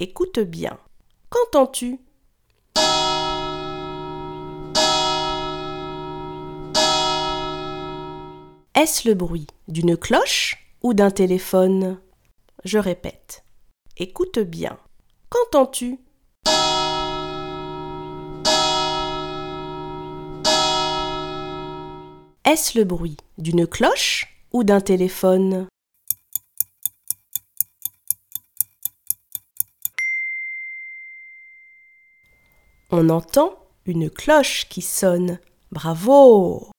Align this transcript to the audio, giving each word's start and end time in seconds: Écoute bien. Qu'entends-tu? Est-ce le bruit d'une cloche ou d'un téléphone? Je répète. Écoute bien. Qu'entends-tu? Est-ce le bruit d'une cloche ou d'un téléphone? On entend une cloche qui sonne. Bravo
Écoute 0.00 0.38
bien. 0.38 0.78
Qu'entends-tu? 1.28 1.98
Est-ce 8.76 9.08
le 9.08 9.14
bruit 9.14 9.48
d'une 9.66 9.96
cloche 9.96 10.70
ou 10.84 10.94
d'un 10.94 11.10
téléphone? 11.10 11.98
Je 12.64 12.78
répète. 12.78 13.42
Écoute 13.96 14.38
bien. 14.38 14.78
Qu'entends-tu? 15.30 15.98
Est-ce 22.44 22.78
le 22.78 22.84
bruit 22.84 23.16
d'une 23.38 23.66
cloche 23.66 24.42
ou 24.52 24.62
d'un 24.62 24.80
téléphone? 24.80 25.66
On 32.90 33.10
entend 33.10 33.52
une 33.84 34.08
cloche 34.08 34.66
qui 34.70 34.80
sonne. 34.80 35.38
Bravo 35.70 36.70